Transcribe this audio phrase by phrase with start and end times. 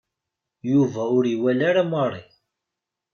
[0.71, 2.23] Yuba ur iwala ara Mary.